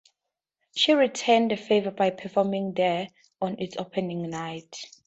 [0.75, 3.09] She returned the favor by performing there
[3.39, 4.75] on its opening night.